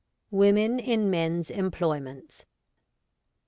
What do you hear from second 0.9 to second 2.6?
Men's Employments.